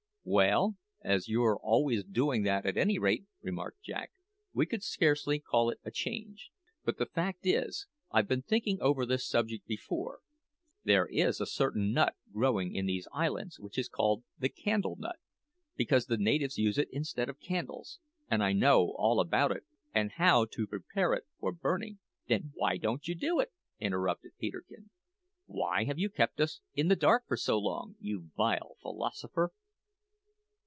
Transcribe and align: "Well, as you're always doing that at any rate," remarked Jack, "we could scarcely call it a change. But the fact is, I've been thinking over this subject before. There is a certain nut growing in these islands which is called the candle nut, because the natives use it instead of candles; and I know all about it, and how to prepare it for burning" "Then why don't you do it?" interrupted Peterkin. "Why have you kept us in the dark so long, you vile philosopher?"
"Well, 0.23 0.75
as 1.03 1.27
you're 1.27 1.59
always 1.63 2.03
doing 2.03 2.43
that 2.43 2.63
at 2.67 2.77
any 2.77 2.99
rate," 2.99 3.25
remarked 3.41 3.81
Jack, 3.81 4.11
"we 4.53 4.67
could 4.67 4.83
scarcely 4.83 5.39
call 5.39 5.71
it 5.71 5.79
a 5.83 5.89
change. 5.89 6.51
But 6.85 6.99
the 6.99 7.07
fact 7.07 7.43
is, 7.47 7.87
I've 8.11 8.27
been 8.27 8.43
thinking 8.43 8.79
over 8.81 9.03
this 9.03 9.27
subject 9.27 9.65
before. 9.65 10.19
There 10.83 11.07
is 11.07 11.41
a 11.41 11.47
certain 11.47 11.91
nut 11.91 12.15
growing 12.31 12.75
in 12.75 12.85
these 12.85 13.07
islands 13.11 13.59
which 13.59 13.79
is 13.79 13.89
called 13.89 14.23
the 14.37 14.47
candle 14.49 14.95
nut, 14.95 15.15
because 15.75 16.05
the 16.05 16.17
natives 16.19 16.55
use 16.55 16.77
it 16.77 16.89
instead 16.91 17.27
of 17.27 17.39
candles; 17.39 17.97
and 18.29 18.43
I 18.43 18.53
know 18.53 18.93
all 18.99 19.19
about 19.19 19.51
it, 19.51 19.63
and 19.91 20.11
how 20.11 20.45
to 20.51 20.67
prepare 20.67 21.13
it 21.13 21.25
for 21.39 21.51
burning" 21.51 21.97
"Then 22.29 22.51
why 22.53 22.77
don't 22.77 23.07
you 23.07 23.15
do 23.15 23.39
it?" 23.39 23.49
interrupted 23.79 24.33
Peterkin. 24.37 24.91
"Why 25.47 25.85
have 25.85 25.97
you 25.97 26.09
kept 26.11 26.39
us 26.39 26.61
in 26.75 26.89
the 26.89 26.95
dark 26.95 27.23
so 27.37 27.57
long, 27.57 27.95
you 27.99 28.29
vile 28.37 28.77
philosopher?" 28.83 29.51